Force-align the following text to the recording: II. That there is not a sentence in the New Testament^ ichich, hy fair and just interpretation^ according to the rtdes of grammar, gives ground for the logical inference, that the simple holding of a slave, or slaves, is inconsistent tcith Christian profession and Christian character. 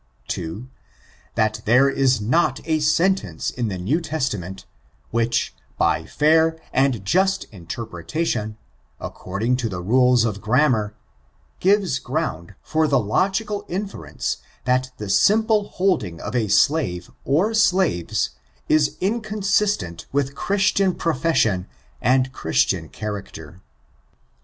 II. 0.35 0.65
That 1.35 1.61
there 1.65 1.87
is 1.87 2.19
not 2.19 2.59
a 2.65 2.79
sentence 2.79 3.51
in 3.51 3.67
the 3.67 3.77
New 3.77 4.01
Testament^ 4.01 4.65
ichich, 5.13 5.51
hy 5.77 6.07
fair 6.07 6.59
and 6.73 7.05
just 7.05 7.45
interpretation^ 7.51 8.55
according 8.99 9.57
to 9.57 9.69
the 9.69 9.79
rtdes 9.83 10.25
of 10.25 10.41
grammar, 10.41 10.95
gives 11.59 11.99
ground 11.99 12.55
for 12.63 12.87
the 12.87 12.97
logical 12.97 13.63
inference, 13.67 14.37
that 14.65 14.89
the 14.97 15.07
simple 15.07 15.67
holding 15.69 16.19
of 16.19 16.35
a 16.35 16.47
slave, 16.47 17.11
or 17.23 17.53
slaves, 17.53 18.31
is 18.67 18.97
inconsistent 19.01 20.07
tcith 20.11 20.33
Christian 20.33 20.95
profession 20.95 21.67
and 22.01 22.33
Christian 22.33 22.89
character. 22.89 23.61